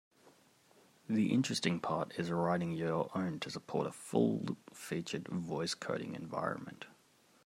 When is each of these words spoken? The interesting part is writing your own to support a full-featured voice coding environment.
The 1.07 1.31
interesting 1.31 1.79
part 1.79 2.17
is 2.17 2.31
writing 2.31 2.71
your 2.71 3.11
own 3.13 3.39
to 3.41 3.51
support 3.51 3.85
a 3.85 3.91
full-featured 3.91 5.27
voice 5.27 5.75
coding 5.75 6.15
environment. 6.15 6.85